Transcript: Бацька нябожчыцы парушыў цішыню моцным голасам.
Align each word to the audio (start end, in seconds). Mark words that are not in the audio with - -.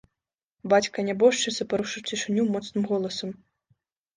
Бацька 0.73 1.03
нябожчыцы 1.09 1.67
парушыў 1.73 2.01
цішыню 2.13 2.49
моцным 2.57 2.83
голасам. 2.93 3.29